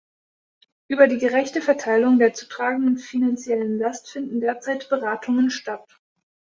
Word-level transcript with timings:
Über 0.87 1.07
die 1.07 1.19
gerechte 1.19 1.61
Verteilung 1.61 2.17
der 2.17 2.33
zu 2.33 2.47
tragenden 2.49 2.97
finanziellen 2.97 3.77
Last 3.77 4.09
finden 4.09 4.41
derzeit 4.41 4.89
Beratungen 4.89 5.51
statt. 5.51 5.99